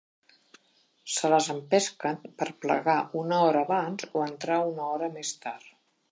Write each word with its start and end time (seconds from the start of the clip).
Se 1.15 1.29
les 1.33 1.49
empesquen 1.55 2.17
per 2.39 2.47
plegar 2.65 2.95
una 3.19 3.41
hora 3.49 3.61
abans 3.69 4.07
o 4.09 4.23
entrar 4.29 4.57
una 4.71 4.87
hora 4.95 5.11
més 5.19 5.35
tard. 5.45 5.69